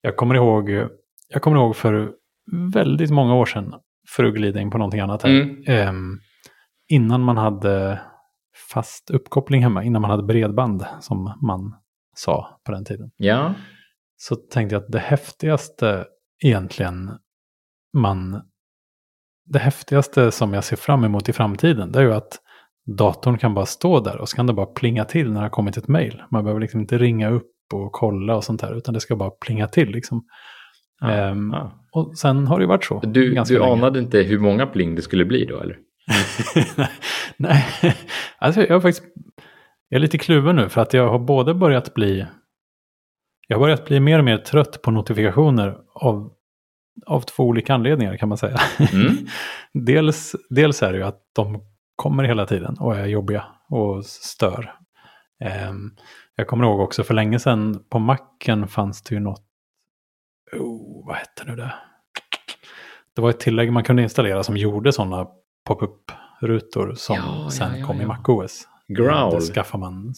[0.00, 0.70] jag, kommer ihåg,
[1.28, 2.12] jag kommer ihåg för
[2.74, 3.74] väldigt många år sedan,
[4.08, 5.64] för att glida in på någonting annat här, mm.
[5.66, 5.92] eh,
[6.88, 8.00] innan man hade
[8.72, 11.74] fast uppkoppling hemma, innan man hade bredband som man
[12.14, 13.10] sa på den tiden.
[13.16, 13.54] Ja.
[14.16, 16.06] Så tänkte jag att det häftigaste
[16.44, 17.10] egentligen
[17.92, 18.42] man...
[19.46, 22.40] Det häftigaste som jag ser fram emot i framtiden det är ju att
[22.86, 25.50] datorn kan bara stå där och så kan det bara plinga till när det har
[25.50, 26.22] kommit ett mail.
[26.30, 29.30] Man behöver liksom inte ringa upp och kolla och sånt där utan det ska bara
[29.30, 30.24] plinga till liksom.
[31.10, 31.72] Ehm, ja.
[31.92, 33.00] Och sen har det ju varit så.
[33.00, 35.78] Du, du anade inte hur många pling det skulle bli då eller?
[37.36, 37.64] Nej,
[38.38, 39.04] alltså jag, är faktiskt
[39.88, 42.26] jag är lite kluven nu för att jag har både börjat bli
[43.48, 46.32] jag har börjat bli mer och mer trött på notifikationer av,
[47.06, 48.60] av två olika anledningar kan man säga.
[48.92, 49.16] Mm.
[49.72, 51.62] dels, dels är det ju att de
[51.96, 54.74] kommer hela tiden och är jobbiga och stör.
[55.70, 55.96] Um,
[56.36, 59.44] jag kommer ihåg också för länge sedan på macken fanns det ju något,
[61.04, 61.74] oh, vad hette nu det?
[63.14, 65.26] Det var ett tillägg man kunde installera som gjorde sådana
[65.64, 68.68] pop-up-rutor som ja, sen ja, ja, kom i MacOS.
[68.88, 69.34] Growl.
[69.34, 70.14] Det skaffar man.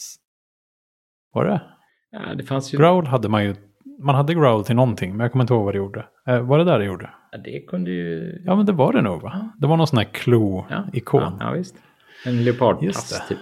[1.32, 1.62] Var det?
[2.10, 2.78] Ja, det fanns ju...
[2.78, 3.54] Growl hade man ju.
[4.00, 6.06] Man hade growl till någonting, men jag kommer inte ihåg vad det gjorde.
[6.26, 7.10] Eh, var det där det gjorde?
[7.32, 8.42] Ja, det kunde ju...
[8.44, 9.50] Ja, men det var det nog va?
[9.58, 11.22] Det var någon sån här klo-ikon.
[11.22, 11.76] Ja, ja, visst.
[12.24, 13.38] En leopardpass typ.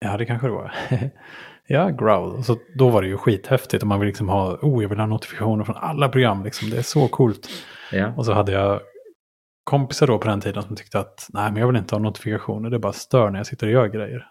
[0.00, 0.74] Ja, det kanske det var.
[1.66, 2.44] ja, growl.
[2.44, 5.06] Så då var det ju skithäftigt och man vill liksom ha, oh, jag vill ha
[5.06, 6.70] notifikationer från alla program liksom.
[6.70, 7.48] Det är så coolt.
[7.92, 8.12] Ja.
[8.16, 8.80] Och så hade jag
[9.64, 12.70] kompisar då på den tiden som tyckte att nej, men jag vill inte ha notifikationer,
[12.70, 14.26] det bara stör när jag sitter och gör grejer.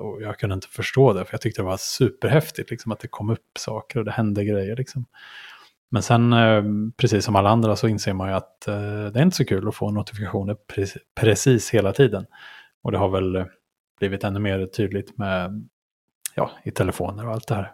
[0.00, 3.08] Och jag kunde inte förstå det, för jag tyckte det var superhäftigt liksom, att det
[3.08, 4.76] kom upp saker och det hände grejer.
[4.76, 5.06] Liksom.
[5.90, 6.62] Men sen, eh,
[6.96, 8.74] precis som alla andra, så inser man ju att eh,
[9.12, 12.26] det är inte så kul att få notifikationer precis, precis hela tiden.
[12.82, 13.44] Och det har väl
[13.98, 15.68] blivit ännu mer tydligt med,
[16.34, 17.72] ja, i telefoner och allt det här.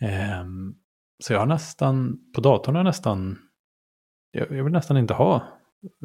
[0.00, 0.74] Ehm,
[1.24, 3.38] så jag har nästan, på datorn har jag nästan,
[4.30, 5.42] jag, jag vill nästan inte ha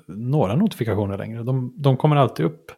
[0.08, 1.44] några notifikationer längre.
[1.44, 2.72] De, de kommer alltid upp.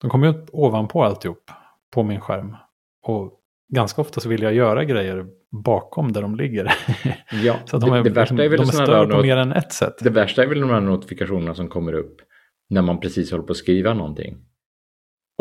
[0.00, 1.50] De kommer upp ovanpå alltihop
[1.94, 2.56] på min skärm.
[3.02, 3.38] Och
[3.72, 6.72] ganska ofta så vill jag göra grejer bakom där de ligger.
[7.44, 9.72] Ja, så de är, det, värsta är väl de är större på mer än ett
[9.72, 9.94] sätt.
[10.00, 12.20] Det värsta är väl de här notifikationerna som kommer upp
[12.70, 14.36] när man precis håller på att skriva någonting.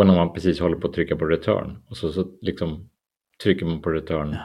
[0.01, 1.77] Och när man precis håller på att trycka på return.
[1.89, 2.89] Och så, så liksom
[3.43, 4.35] trycker man på return.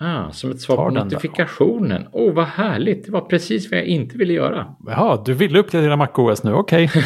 [0.00, 2.08] Ah, som ett svar på notifikationen.
[2.12, 3.06] Åh, oh, vad härligt.
[3.06, 4.74] Det var precis vad jag inte ville göra.
[4.86, 6.84] Jaha, du ville uppdatera MacOS nu, okej.
[6.84, 7.02] Okay.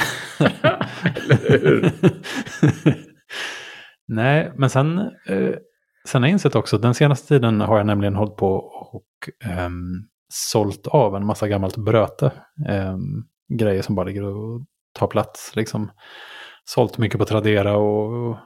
[1.03, 1.91] Eller hur?
[4.09, 5.55] Nej, men sen, eh,
[6.09, 8.55] sen har jag insett också, den senaste tiden har jag nämligen hållit på
[8.93, 9.71] och eh,
[10.29, 12.27] sålt av en massa gammalt bröte.
[12.69, 12.97] Eh,
[13.59, 14.61] grejer som bara ligger och
[14.99, 15.57] tar plats.
[15.57, 15.91] Liksom.
[16.65, 18.39] Sålt mycket på Tradera och, och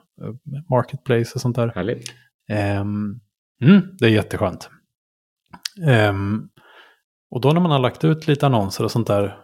[0.70, 1.72] Marketplace och sånt där.
[1.74, 2.14] Härligt.
[2.81, 3.20] Um,
[3.62, 4.70] mm, det är jätteskönt.
[6.11, 6.48] Um,
[7.31, 9.38] och då när man har lagt ut lite annonser och sånt där.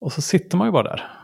[0.00, 1.19] Och så sitter man ju bara där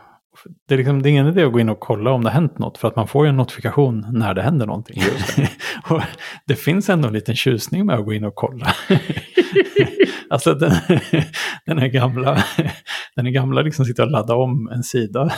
[0.67, 2.33] det, är liksom, det är ingen idé att gå in och kolla om det har
[2.33, 2.77] hänt något.
[2.77, 5.01] För att man får ju en notifikation när det händer någonting.
[5.35, 5.49] Det.
[5.93, 6.01] och
[6.45, 8.65] det finns ändå en liten tjusning med att gå in och kolla.
[10.29, 10.71] alltså den,
[11.65, 12.43] den här gamla,
[13.15, 15.29] den här gamla liksom sitta och ladda om en sida.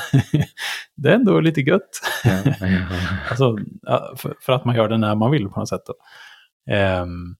[0.95, 1.89] det är ändå lite gött.
[3.29, 3.57] Alltså,
[4.17, 5.81] för, för, att man gör det när man vill på något sätt.
[7.01, 7.35] Um,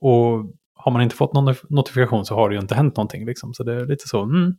[0.00, 3.26] och har man inte fått någon notifikation så har det ju inte hänt någonting.
[3.26, 3.54] Liksom.
[3.54, 4.54] Så det är lite så, mm,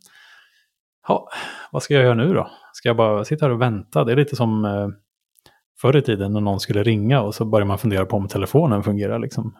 [1.08, 1.28] ja,
[1.72, 2.50] vad ska jag göra nu då?
[2.72, 4.04] Ska jag bara sitta här och vänta?
[4.04, 4.88] Det är lite som eh,
[5.80, 8.82] förr i tiden när någon skulle ringa och så börjar man fundera på om telefonen
[8.82, 9.18] fungerar.
[9.18, 9.56] Liksom.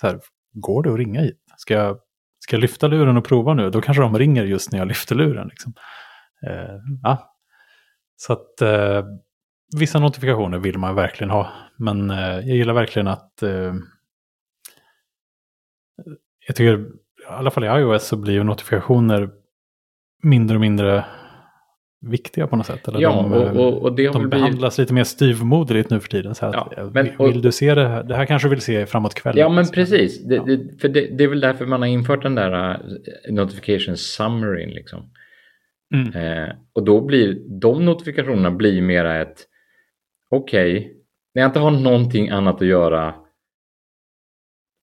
[0.00, 0.20] Så här,
[0.52, 1.42] går det att ringa hit?
[1.56, 1.98] Ska jag,
[2.38, 3.70] ska jag lyfta luren och prova nu?
[3.70, 5.48] Då kanske de ringer just när jag lyfter luren.
[5.48, 5.74] Liksom.
[6.46, 7.32] Eh, ja.
[8.16, 9.04] Så att eh,
[9.76, 11.52] vissa notifikationer vill man verkligen ha.
[11.78, 13.74] Men eh, jag gillar verkligen att eh,
[16.46, 16.86] jag tycker, i
[17.28, 19.30] alla fall i iOS så blir ju notifikationer
[20.26, 21.04] mindre och mindre
[22.06, 22.88] viktiga på något sätt.
[22.88, 26.34] Eller ja, de, och, och, och det de behandlas lite mer styvmoderligt nu för tiden.
[26.34, 28.02] Så ja, att, men, vill, vill du se det här?
[28.02, 29.40] Det här kanske vill se framåt kvällen.
[29.40, 30.24] Ja, men precis.
[30.24, 32.80] Det, det, för det, det, är väl därför man har infört den där
[33.28, 34.66] uh, notification summary.
[34.66, 35.10] Liksom.
[35.94, 36.12] Mm.
[36.12, 39.46] Eh, och då blir de notifikationerna blir mera ett
[40.30, 40.92] okej, okay,
[41.34, 43.14] när jag inte har någonting annat att göra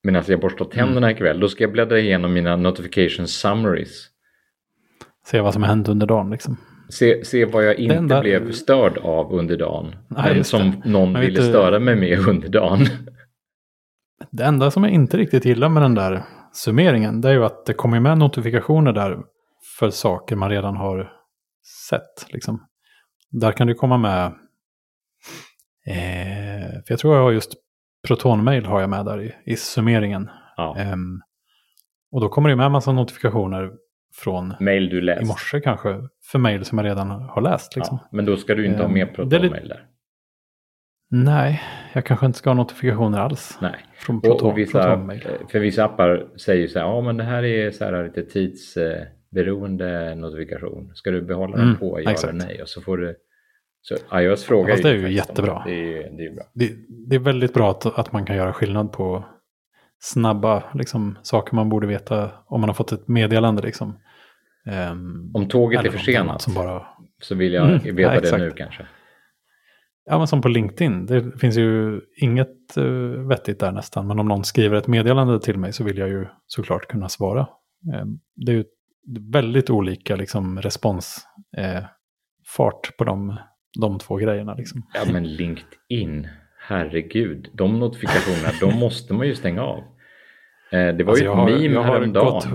[0.03, 1.15] medan jag borstar tänderna mm.
[1.15, 4.12] ikväll, då ska jag bläddra igenom mina notification summaries.
[5.25, 6.57] Se vad som hänt under dagen liksom.
[6.89, 8.21] Se, se vad jag inte enda...
[8.21, 9.95] blev störd av under dagen.
[10.07, 10.89] Nej, som det.
[10.89, 11.49] någon ville du...
[11.49, 12.79] störa mig med under dagen.
[14.31, 17.65] Det enda som jag inte riktigt gillar med den där summeringen det är ju att
[17.65, 19.19] det kommer med notifikationer där
[19.79, 21.12] för saker man redan har
[21.89, 22.33] sett.
[22.33, 22.67] Liksom.
[23.31, 24.25] Där kan det komma med,
[25.86, 27.53] eh, för jag tror jag har just
[28.07, 30.29] Protonmail har jag med där i, i summeringen.
[30.57, 30.77] Ja.
[30.93, 31.21] Um,
[32.12, 33.71] och då kommer det med en massa notifikationer
[34.13, 35.21] från mail du läst.
[35.21, 36.08] i morse kanske.
[36.32, 37.76] För mail som jag redan har läst.
[37.76, 37.97] Liksom.
[38.02, 39.88] Ja, men då ska du inte ha med Protonmail där.
[41.15, 41.62] Nej,
[41.93, 43.58] jag kanske inte ska ha notifikationer alls.
[43.62, 45.10] Nej, från Proton, och, vissa.
[45.52, 50.15] För vissa appar säger så här, ja men det här är så här lite tidsberoende
[50.15, 50.91] notifikation.
[50.95, 52.62] Ska du behålla den mm, på, ja eller nej?
[52.62, 53.15] Och så får du
[53.82, 55.63] så iOS frågar ja, det är ju jättebra.
[55.65, 56.43] Det är, det, är bra.
[56.54, 56.71] Det,
[57.10, 59.26] det, är väldigt bra att, att man kan göra skillnad på
[60.03, 63.61] snabba liksom, saker man borde veta om man har fått ett meddelande.
[63.61, 63.99] Liksom.
[64.91, 66.87] Um, om tåget är försenat som bara...
[67.21, 68.87] så vill jag mm, veta ja, det nu kanske.
[70.05, 71.05] Ja, men som på LinkedIn.
[71.05, 74.07] Det finns ju inget uh, vettigt där nästan.
[74.07, 77.47] Men om någon skriver ett meddelande till mig så vill jag ju såklart kunna svara.
[78.01, 78.65] Um, det är ju
[79.31, 81.23] väldigt olika liksom, responsfart
[82.59, 83.37] uh, på de
[83.79, 84.53] de två grejerna.
[84.53, 84.85] Liksom.
[84.93, 86.27] Ja men LinkedIn,
[86.67, 89.83] herregud, de notifikationerna, de måste man ju stänga av.
[90.73, 92.47] Eh, det var alltså, ju ett har, meme häromdagen, gått...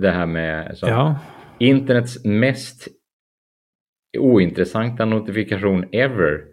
[0.00, 1.18] det här med så, ja.
[1.58, 2.88] internets mest
[4.18, 6.44] ointressanta notifikation ever,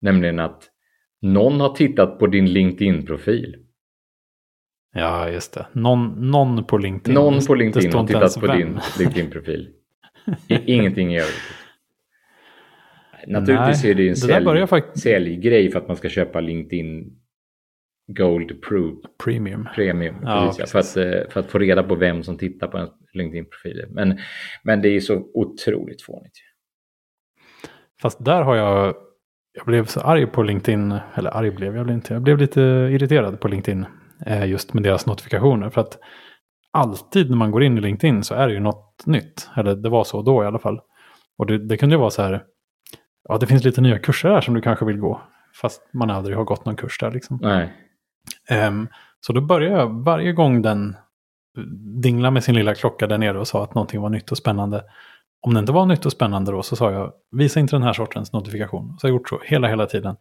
[0.00, 0.70] nämligen att
[1.22, 3.56] någon har tittat på din LinkedIn-profil.
[4.94, 5.66] Ja, just det.
[5.72, 7.14] Någon, någon på LinkedIn.
[7.14, 8.58] Någon på LinkedIn har tittat på vem.
[8.58, 9.68] din LinkedIn-profil.
[10.48, 11.34] Ingenting i övrigt.
[13.26, 17.18] Naturligtvis Nej, är det en sälj, säljgrej för att man ska köpa LinkedIn
[18.06, 19.68] Gold Pro Premium.
[19.74, 22.78] Premium ja, precis, för, att, eh, för att få reda på vem som tittar på
[22.78, 23.86] en LinkedIn-profil.
[23.90, 24.18] Men,
[24.62, 26.36] men det är så otroligt fånigt.
[28.02, 28.94] Fast där har jag,
[29.52, 33.40] jag blev så arg på LinkedIn, eller arg blev jag inte, jag blev lite irriterad
[33.40, 33.86] på LinkedIn
[34.26, 35.70] eh, just med deras notifikationer.
[35.70, 35.98] För att
[36.70, 39.48] alltid när man går in i LinkedIn så är det ju något nytt.
[39.56, 40.80] Eller det var så då i alla fall.
[41.38, 42.44] Och det, det kunde ju vara så här,
[43.28, 45.20] ja, det finns lite nya kurser där som du kanske vill gå.
[45.60, 47.38] Fast man aldrig har gått någon kurs där liksom.
[47.42, 47.85] Nej.
[48.50, 48.88] Um,
[49.20, 50.96] så då börjar jag varje gång den
[52.02, 54.84] dingla med sin lilla klocka där nere och sa att någonting var nytt och spännande.
[55.40, 57.92] Om det inte var nytt och spännande då så sa jag visa inte den här
[57.92, 58.96] sortens notifikation.
[58.98, 60.16] Så jag har gjort så hela, hela tiden.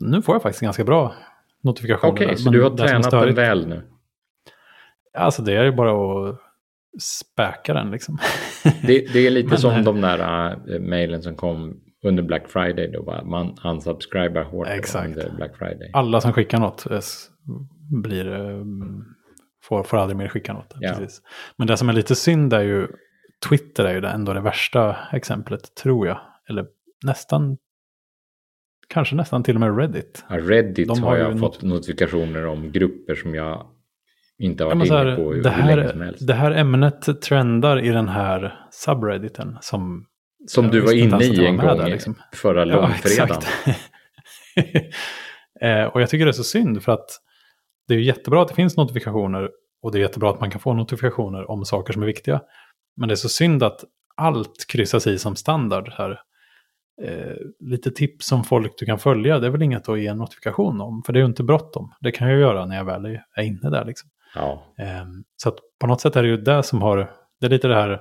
[0.00, 1.14] Nu får jag faktiskt ganska bra
[1.62, 2.12] notifikationer.
[2.12, 3.82] Okej, okay, så du har tränat den väl nu?
[5.18, 6.36] Alltså det är ju bara att
[6.98, 8.18] späka den liksom.
[8.62, 12.48] Det, det är lite Men, som eh, de där uh, mejlen som kom under Black
[12.48, 13.24] Friday då va?
[13.24, 15.06] man unsubscribar hårt Exakt.
[15.06, 15.90] under Black Friday.
[15.92, 17.00] Alla som skickar något eh,
[18.02, 18.64] blir, eh,
[19.62, 20.74] får, får aldrig mer skicka något.
[20.80, 20.94] Ja.
[20.94, 21.22] Precis.
[21.56, 22.88] Men det som är lite synd är ju
[23.48, 26.20] Twitter är ju ändå det värsta exemplet tror jag.
[26.48, 26.66] Eller
[27.04, 27.56] nästan,
[28.88, 30.24] kanske nästan till och med Reddit.
[30.28, 33.66] Ja, Reddit De har, har jag fått not notifikationer om grupper som jag
[34.38, 36.26] inte har varit ja, inne på hur, det här, länge som helst.
[36.26, 40.06] Det här ämnet trendar i den här subredditen som
[40.46, 42.14] som du var inne i en gång där, liksom.
[42.32, 43.42] förra långfredagen.
[45.60, 47.10] eh, och jag tycker det är så synd för att
[47.90, 49.50] det är jättebra att det finns notifikationer
[49.82, 52.40] och det är jättebra att man kan få notifikationer om saker som är viktiga.
[52.96, 53.84] Men det är så synd att
[54.16, 56.20] allt kryssas i som standard här.
[57.02, 60.18] Eh, lite tips om folk du kan följa, det är väl inget att ge en
[60.18, 61.94] notifikation om, för det är ju inte bråttom.
[62.00, 64.10] Det kan jag göra när jag väl är inne där liksom.
[64.34, 64.64] Ja.
[64.78, 67.68] Eh, så att på något sätt är det ju det som har, det är lite
[67.68, 68.00] det här,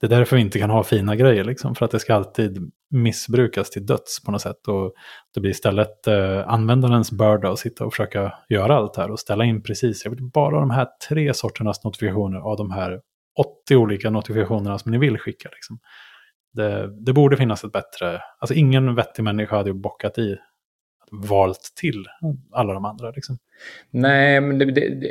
[0.00, 2.72] det är därför vi inte kan ha fina grejer liksom, för att det ska alltid
[2.90, 4.68] missbrukas till döds på något sätt.
[4.68, 4.94] Och
[5.34, 9.44] det blir istället eh, användarens börda att sitta och försöka göra allt här och ställa
[9.44, 13.00] in precis, jag vill bara de här tre sorternas notifikationer av de här
[13.38, 15.48] 80 olika notifikationerna som ni vill skicka.
[15.52, 15.78] Liksom.
[16.52, 20.36] Det, det, borde finnas ett bättre, alltså ingen vettig människa hade ju bockat i,
[21.10, 22.04] valt till
[22.52, 23.10] alla de andra.
[23.10, 23.38] Liksom.
[23.90, 25.10] Nej, men det, det,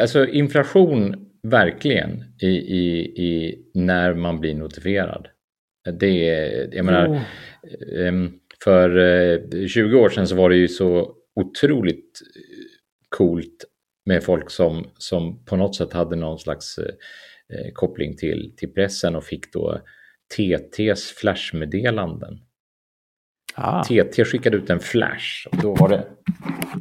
[0.00, 5.28] alltså inflation verkligen i, i, i när man blir notifierad.
[5.84, 7.20] Det är, jag menar, oh.
[8.64, 12.20] för 20 år sedan så var det ju så otroligt
[13.08, 13.64] coolt
[14.06, 19.16] med folk som, som på något sätt hade någon slags eh, koppling till, till pressen
[19.16, 19.80] och fick då
[20.36, 22.40] TTs flashmeddelanden.
[23.54, 23.84] Ah.
[23.84, 26.06] TT skickade ut en flash och då var det,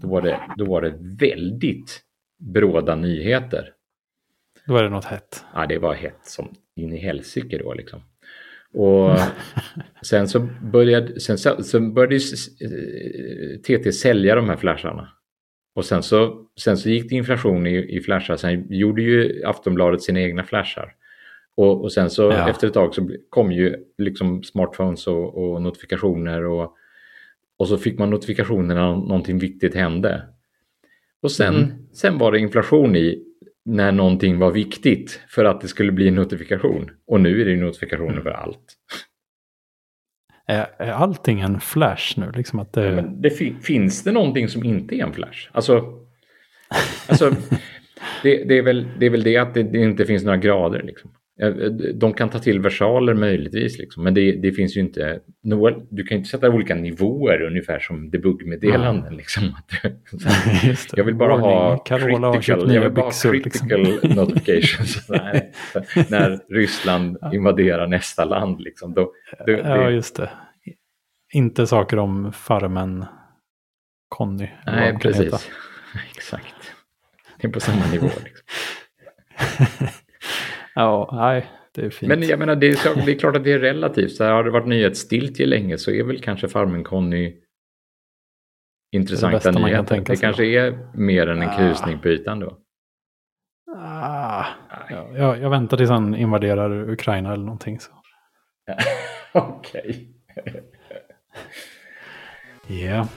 [0.02, 2.02] då var det, då var det väldigt
[2.54, 3.74] bråda nyheter.
[4.68, 5.44] Då var det något hett.
[5.54, 8.02] Ja, det var hett som in i helsike då liksom.
[8.74, 9.18] Och
[10.02, 12.20] sen så började, sen så, började
[13.64, 15.10] TT sälja de här flasharna.
[15.76, 18.36] Och sen så, sen så gick det inflation i, i flashar.
[18.36, 20.96] Sen gjorde ju Aftonbladet sina egna flashar.
[21.56, 22.50] Och, och sen så ja.
[22.50, 26.76] efter ett tag så kom ju liksom smartphones och, och, notifikationer och,
[27.58, 30.24] och så fick man notifikationer när någonting viktigt hände.
[31.22, 31.72] Och sen, mm.
[31.94, 33.24] sen var det inflation i
[33.66, 36.90] när någonting var viktigt för att det skulle bli en notifikation.
[37.08, 38.24] Och nu är det notifikationer mm.
[38.24, 38.78] för allt.
[40.48, 42.32] Är, är allting en flash nu?
[42.32, 42.86] Liksom att det...
[42.86, 45.50] Ja, det fi finns det någonting som inte är en flash?
[45.52, 46.00] Alltså,
[47.08, 47.30] alltså
[48.24, 50.84] det, det, är väl, det är väl det att det, det inte finns några grader.
[50.84, 51.12] Liksom.
[51.94, 55.20] De kan ta till versaler möjligtvis, liksom, men det, det, finns ju inte...
[55.90, 59.06] Du kan inte sätta olika nivåer ungefär som debuggmeddelanden.
[59.06, 59.18] Mm.
[59.18, 59.44] Liksom.
[60.94, 63.68] jag vill bara ha Carola critical, jag vill bara byxor, liksom.
[63.68, 64.10] critical liksom.
[64.16, 65.10] notifications.
[66.10, 68.62] När Ryssland invaderar nästa land.
[68.62, 69.12] Liksom, då,
[69.46, 70.30] då, ja, just det.
[71.34, 73.06] Inte saker om farmen
[74.10, 74.50] Conny.
[74.66, 75.50] Nej, precis.
[76.16, 76.74] Exakt.
[77.42, 78.10] Det är på samma nivå.
[78.24, 78.46] Liksom.
[80.76, 82.10] Ja, nej, det är fint.
[82.10, 84.16] Men jag menar, det är, det är klart att det är relativt.
[84.16, 87.36] Så här, har det varit nyhetsstiltje länge så är väl kanske Farmen Conny
[88.92, 90.02] intressanta det nyheter.
[90.06, 91.58] Det kanske är mer än en ah.
[91.58, 92.58] krusning på ytan då.
[93.78, 94.46] Ah.
[94.90, 97.80] Ja, jag, jag, väntar tills han invaderar Ukraina eller någonting.
[97.80, 97.92] Så.
[99.32, 100.10] Okej.
[102.68, 102.76] Ja.
[102.76, 103.08] yeah.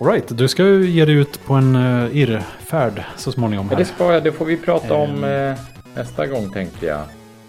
[0.00, 3.68] Alright, du ska ju ge dig ut på en uh, irrfärd så småningom.
[3.68, 3.72] Här.
[3.72, 4.24] Ja, det ska jag.
[4.24, 5.24] Det får vi prata om.
[5.24, 5.54] Uh,
[5.94, 7.04] nästa gång tänkte jag.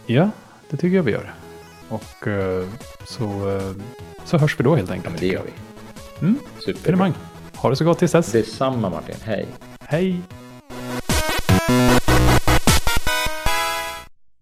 [0.06, 0.30] Ja,
[0.70, 1.34] det tycker jag vi gör.
[1.90, 2.68] Och uh,
[3.06, 3.76] så, uh,
[4.26, 5.16] så hörs vi då helt enkelt.
[5.16, 5.52] Ja, det gör vi.
[6.22, 6.40] Mm.
[6.66, 7.14] Superbra.
[7.56, 8.32] Ha det så gott tills dess.
[8.32, 9.16] Detsamma Martin.
[9.24, 9.48] Hej.
[9.80, 10.22] Hej.